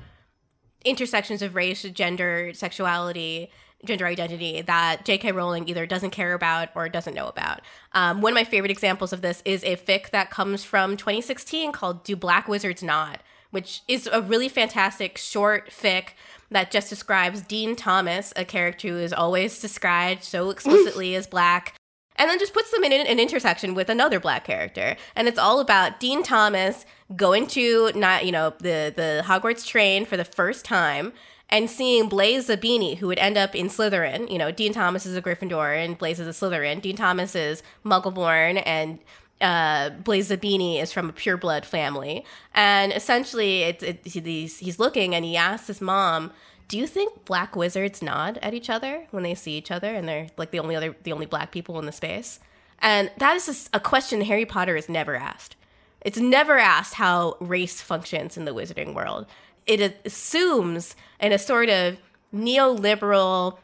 [0.86, 3.52] intersections of race, gender, sexuality,
[3.86, 5.34] gender identity that J.K.
[5.34, 7.62] Rowling either doesn't care about or doesn't know about.
[7.94, 11.72] Um, one of my favorite examples of this is a fic that comes from 2016
[11.72, 13.22] called Do Black Wizards Not?
[13.52, 16.10] which is a really fantastic short fic
[16.52, 21.76] that just describes Dean Thomas, a character who is always described so explicitly as black,
[22.20, 24.96] and then just puts them in an, intersection with another black character.
[25.16, 30.06] And it's all about Dean Thomas going to not you know the the Hogwarts train
[30.06, 31.14] for the first time
[31.50, 34.30] and seeing Blaise Zabini, who would end up in Slytherin.
[34.32, 36.80] You know, Dean Thomas is a Gryffindor and Blaise is a Slytherin.
[36.82, 39.00] Dean Thomas is Muggleborn and
[39.42, 42.24] uh, Blaise Zabini is from a pureblood family.
[42.54, 46.32] And essentially, it's it, he's, he's looking and he asks his mom,
[46.70, 50.08] do you think black wizards nod at each other when they see each other and
[50.08, 52.40] they're like the only other the only black people in the space?
[52.78, 55.58] And that is a question harry potter is never asked.
[56.02, 59.26] It's never asked how race functions in the wizarding world.
[59.66, 61.98] It assumes in a sort of
[62.34, 63.58] neoliberal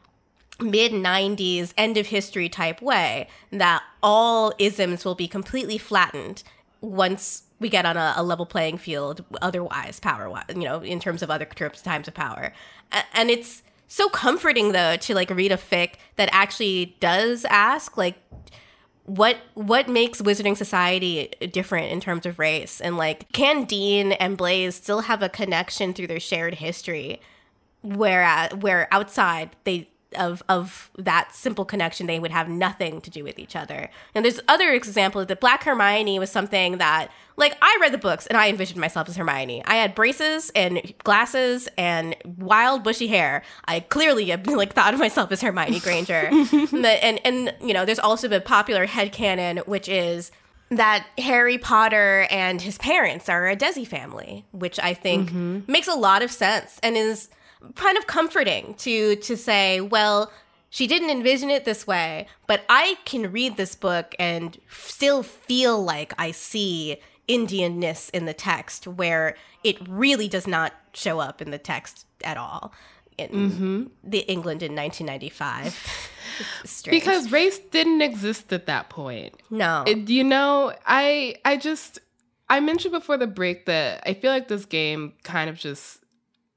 [0.60, 6.44] mid 90s end of history type way that all isms will be completely flattened
[6.82, 11.00] once we get on a, a level playing field otherwise power wise you know in
[11.00, 12.54] terms of other terms times of power.
[13.14, 18.16] And it's so comforting though to like read a fic that actually does ask like
[19.06, 22.82] what what makes wizarding society different in terms of race?
[22.82, 27.22] And like can dean and blaise still have a connection through their shared history
[27.82, 33.10] where uh, where outside they of of that simple connection they would have nothing to
[33.10, 33.90] do with each other.
[34.14, 38.28] And there's other examples that black hermione was something that like i read the books
[38.28, 39.64] and i envisioned myself as hermione.
[39.66, 43.44] I had braces and glasses and wild bushy hair.
[43.66, 46.30] I clearly like thought of myself as hermione granger.
[46.86, 50.32] And and you know there's also the popular head headcanon which is
[50.70, 55.72] that Harry Potter and his parents are a Desi family, which I think mm-hmm.
[55.72, 57.30] makes a lot of sense and is
[57.74, 60.32] kind of comforting to to say, well,
[60.70, 65.82] she didn't envision it this way, but I can read this book and still feel
[65.82, 66.98] like I see
[67.28, 72.38] Indianness in the text where it really does not show up in the text at
[72.38, 72.74] all
[73.18, 73.84] in mm-hmm.
[74.04, 76.12] the England in 1995.
[76.66, 77.02] Strange.
[77.02, 79.42] Because race didn't exist at that point.
[79.50, 79.84] no.
[79.88, 82.00] It- you know, I I just
[82.50, 86.05] I mentioned before the break that I feel like this game kind of just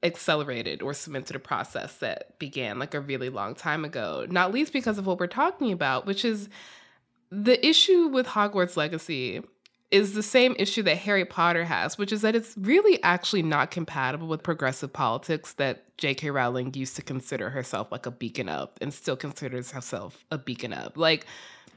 [0.03, 4.25] accelerated or cemented a process that began like a really long time ago.
[4.29, 6.49] Not least because of what we're talking about, which is
[7.31, 9.41] the issue with Hogwarts Legacy
[9.91, 13.71] is the same issue that Harry Potter has, which is that it's really actually not
[13.71, 16.29] compatible with progressive politics that J.K.
[16.29, 20.73] Rowling used to consider herself like a beacon of and still considers herself a beacon
[20.73, 20.95] of.
[20.95, 21.25] Like,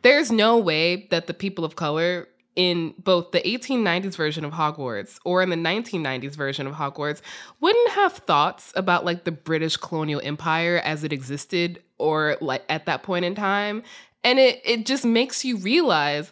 [0.02, 5.18] there's no way that the people of color in both the 1890s version of Hogwarts
[5.24, 7.22] or in the 1990s version of Hogwarts
[7.60, 12.86] wouldn't have thoughts about like the British colonial empire as it existed or like at
[12.86, 13.82] that point in time.
[14.24, 16.30] And it it just makes you realize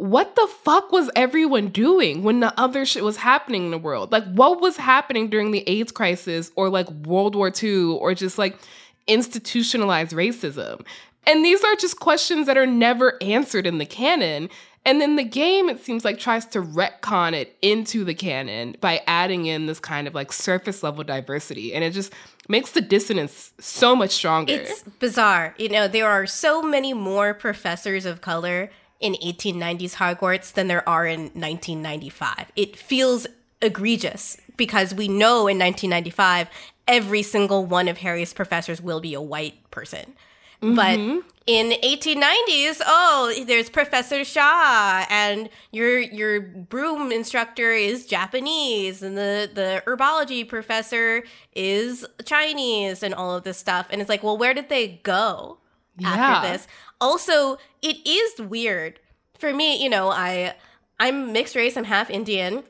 [0.00, 4.10] what the fuck was everyone doing when the other shit was happening in the world?
[4.10, 8.38] Like, what was happening during the AIDS crisis or like World War II or just
[8.38, 8.58] like
[9.06, 10.86] institutionalized racism?
[11.26, 14.48] And these are just questions that are never answered in the canon.
[14.84, 19.02] And then the game, it seems like, tries to retcon it into the canon by
[19.06, 21.74] adding in this kind of like surface level diversity.
[21.74, 22.12] And it just
[22.48, 24.54] makes the dissonance so much stronger.
[24.54, 25.54] It's bizarre.
[25.58, 28.70] You know, there are so many more professors of color
[29.00, 32.50] in 1890s Hogwarts than there are in 1995.
[32.56, 33.26] It feels
[33.62, 36.48] egregious because we know in 1995
[36.88, 40.14] every single one of Harry's professors will be a white person.
[40.60, 41.18] But mm-hmm.
[41.46, 49.50] in 1890s, oh, there's Professor Shah, and your your broom instructor is Japanese, and the
[49.52, 53.86] the herbology professor is Chinese, and all of this stuff.
[53.90, 55.58] And it's like, well, where did they go
[55.96, 56.08] Yeah.
[56.10, 56.68] after this?
[57.00, 59.00] Also, it is weird
[59.38, 59.82] for me.
[59.82, 60.54] You know, I
[60.98, 61.76] I'm mixed race.
[61.76, 62.64] I'm half Indian.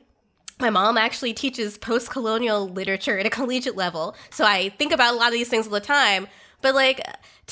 [0.61, 4.15] My mom actually teaches post colonial literature at a collegiate level.
[4.29, 6.27] So I think about a lot of these things all the time.
[6.61, 7.01] But like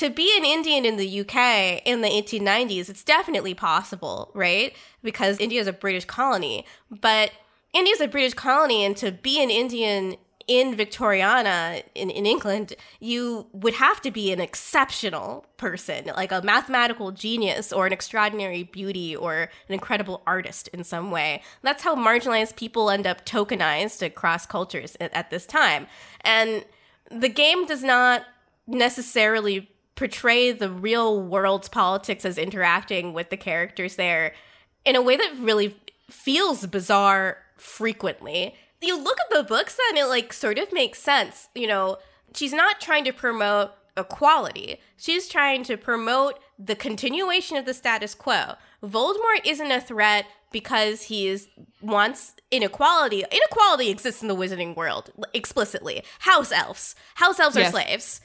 [0.00, 4.74] to be an Indian in the UK in the 1890s, it's definitely possible, right?
[5.02, 6.64] Because India is a British colony.
[6.90, 7.32] But
[7.74, 10.16] India is a British colony, and to be an Indian
[10.48, 16.40] in Victoriana in, in England, you would have to be an exceptional person, like a
[16.40, 21.42] mathematical genius or an extraordinary beauty or an incredible artist in some way.
[21.60, 25.86] That's how marginalized people end up tokenized across cultures at, at this time.
[26.22, 26.64] And
[27.10, 28.24] the game does not
[28.66, 29.68] necessarily
[30.00, 34.32] portray the real world's politics as interacting with the characters there
[34.86, 35.76] in a way that really
[36.08, 38.54] feels bizarre frequently.
[38.80, 41.48] You look at the books and it like sort of makes sense.
[41.54, 41.98] You know,
[42.34, 44.80] she's not trying to promote equality.
[44.96, 48.54] She's trying to promote the continuation of the status quo.
[48.82, 51.46] Voldemort isn't a threat because he is
[51.82, 53.22] wants inequality.
[53.30, 56.02] Inequality exists in the wizarding world explicitly.
[56.20, 56.94] House elves.
[57.16, 58.22] House elves are slaves.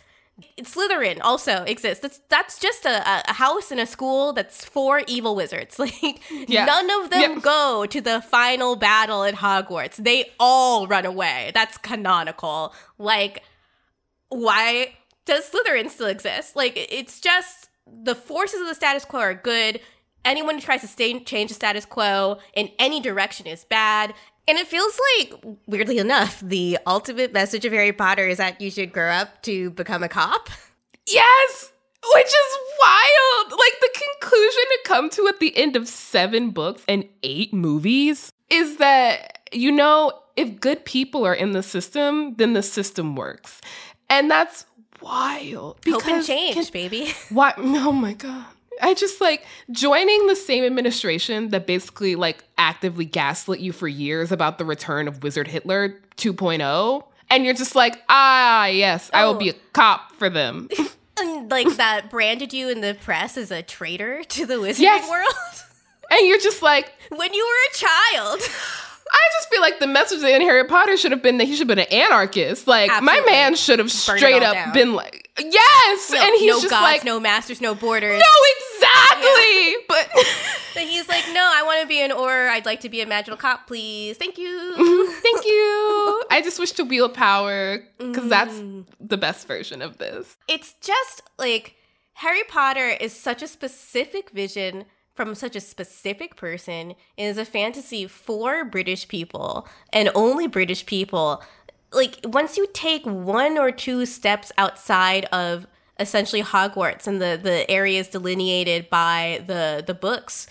[0.61, 2.01] Slytherin also exists.
[2.01, 5.79] That's that's just a, a- house in a school that's for evil wizards.
[5.85, 6.65] Like Yeah.
[6.65, 7.41] none of them Yep.
[7.41, 9.95] go to the final battle at Hogwarts.
[9.95, 11.51] They all run away.
[11.53, 12.73] That's canonical.
[12.97, 13.43] Like
[14.29, 16.55] why does Slytherin still exist?
[16.55, 19.79] Like it's just the forces of the status quo are good.
[20.25, 24.13] Anyone who tries to stay, change the status quo in any direction is bad.
[24.47, 25.33] And it feels like,
[25.65, 29.71] weirdly enough, the ultimate message of Harry Potter is that you should grow up to
[29.71, 30.49] become a cop.
[31.07, 31.71] Yes!
[32.13, 33.51] Which is wild.
[33.51, 33.89] Like the
[34.21, 39.39] conclusion to come to at the end of seven books and eight movies is that,
[39.51, 43.59] you know, if good people are in the system, then the system works.
[44.09, 44.67] And that's
[45.01, 45.79] wild.
[45.87, 47.11] Hope and change, can- baby.
[47.29, 47.53] Why?
[47.57, 48.45] Oh my god.
[48.81, 54.31] I just like joining the same administration that basically like actively gaslit you for years
[54.31, 57.03] about the return of Wizard Hitler 2.0.
[57.29, 59.37] And you're just like, ah, yes, I will Oh.
[59.39, 60.69] be a cop for them.
[61.17, 65.09] And like that branded you in the press as a traitor to the wizarding Yes.
[65.09, 65.33] world
[66.11, 67.77] and you're just like, when you were a
[68.17, 68.41] child.
[69.11, 71.69] I just feel like the message in Harry Potter should have been that he should
[71.69, 72.67] have been an anarchist.
[72.67, 74.73] Like, my man should have straight up down.
[74.73, 76.11] been like, yes!
[76.11, 78.19] No, and he's no just gods, like, no masters, no borders.
[78.19, 79.75] no, exactly!
[79.87, 80.09] But.
[80.75, 82.49] But he's like, no, I want to be an or.
[82.49, 84.17] I'd like to be a magical cop, please.
[84.17, 84.75] Thank you.
[84.75, 86.23] Thank you.
[86.29, 88.85] I just wish to wield power because that's Mm.
[88.99, 90.35] the best version of this.
[90.49, 91.75] it's just like
[92.15, 94.83] Harry Potter is such a specific vision
[95.15, 101.41] from such a specific person is a fantasy for British people and only British people.
[101.91, 105.65] Like, once you take one or two steps outside of
[105.99, 110.47] essentially Hogwarts and the, the areas delineated by the, the books,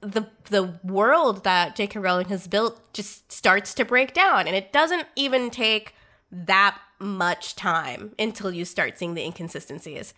[0.00, 1.98] the the world that J.K.
[1.98, 5.94] Rowling has built just starts to break down, and it doesn't even take
[6.30, 10.14] that much time until you start seeing the inconsistencies.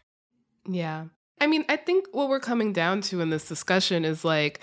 [0.68, 1.06] Yeah.
[1.40, 4.60] I mean, I think what we're coming down to in this discussion is like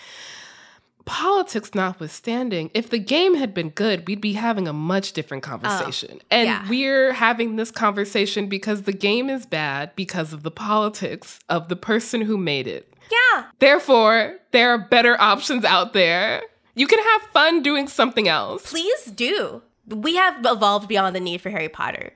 [1.07, 5.49] politics notwithstanding, if the game had been good, we'd be having a much different oh,
[5.49, 6.19] conversation.
[6.29, 6.69] and yeah.
[6.69, 11.75] we're having this conversation because the game is bad because of the politics of the
[11.75, 12.93] person who made it.
[13.09, 13.45] Yeah.
[13.59, 16.41] Therefore, there are better options out there.
[16.75, 18.69] You can have fun doing something else.
[18.69, 19.63] Please do.
[19.87, 22.11] We have evolved beyond the need for Harry Potter.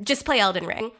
[0.00, 0.92] Just play Elden Ring.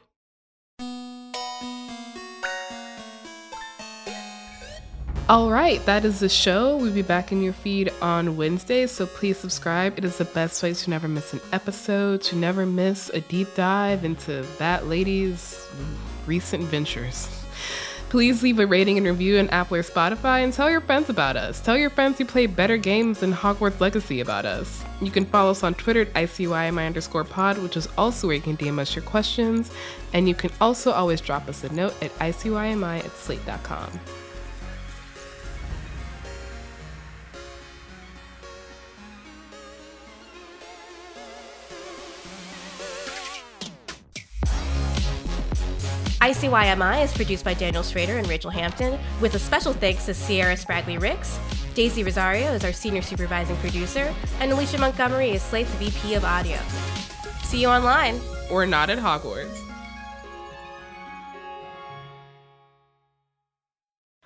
[5.29, 6.79] All right, that is the show.
[6.79, 9.99] We'll be back in your feed on Wednesday, so please subscribe.
[9.99, 13.55] It is the best way to never miss an episode, to never miss a deep
[13.55, 15.68] dive into that lady's
[16.24, 17.29] recent ventures.
[18.09, 21.37] Please leave a rating and review in Apple or Spotify and tell your friends about
[21.37, 21.61] us.
[21.61, 24.83] Tell your friends who play better games than Hogwarts Legacy about us.
[25.03, 28.41] You can follow us on Twitter at ICYMI underscore pod, which is also where you
[28.41, 29.70] can DM us your questions.
[30.14, 34.01] And you can also always drop us a note at ICYMI at slate.com.
[46.29, 50.57] ICYMI is produced by Daniel Schrader and Rachel Hampton, with a special thanks to Sierra
[50.57, 51.39] Spragley Ricks.
[51.72, 56.59] Daisy Rosario is our senior supervising producer, and Alicia Montgomery is Slate's VP of audio.
[57.45, 58.20] See you online.
[58.51, 59.67] Or not at Hogwarts.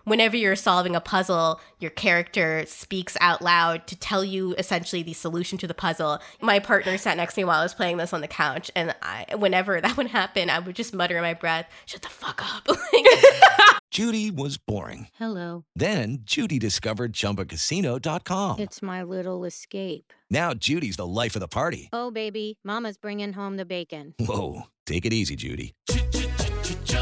[0.04, 5.12] Whenever you're solving a puzzle, your character speaks out loud to tell you essentially the
[5.12, 6.18] solution to the puzzle.
[6.40, 8.94] My partner sat next to me while I was playing this on the couch, and
[9.02, 12.42] I, whenever that would happen, I would just mutter in my breath, "Shut the fuck
[12.42, 12.66] up!"
[13.90, 15.08] Judy was boring.
[15.18, 15.64] Hello.
[15.76, 18.58] Then Judy discovered ChumbaCasino.com.
[18.58, 20.12] It's my little escape.
[20.30, 21.90] Now Judy's the life of the party.
[21.92, 24.14] Oh, baby, Mama's bringing home the bacon.
[24.18, 25.74] Whoa, take it easy, Judy.